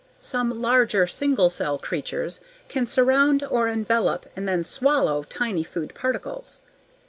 Some 0.19 0.63
larger 0.63 1.05
single 1.05 1.51
cell 1.51 1.77
creatures 1.77 2.39
can 2.67 2.87
surround 2.87 3.43
or 3.43 3.67
envelop 3.67 4.25
and 4.35 4.47
then 4.47 4.63
"swallow" 4.63 5.21
tiny 5.21 5.63
food 5.63 5.93
particles. 5.93 6.63